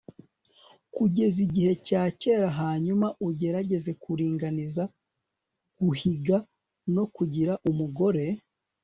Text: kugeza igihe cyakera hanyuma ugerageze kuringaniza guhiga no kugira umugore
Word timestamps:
kugeza 0.95 1.37
igihe 1.47 1.71
cyakera 1.85 2.47
hanyuma 2.59 3.07
ugerageze 3.27 3.91
kuringaniza 4.03 4.83
guhiga 5.83 6.37
no 6.95 7.03
kugira 7.15 7.53
umugore 7.71 8.23